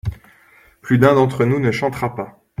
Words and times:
Plus 0.81 0.97
d’un 0.97 1.13
d’entre 1.13 1.45
nous 1.45 1.59
ne 1.59 1.69
chantera 1.69 2.15
pas. 2.15 2.41